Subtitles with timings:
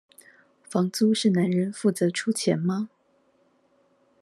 [0.63, 2.89] 房租是男人負責出錢嗎？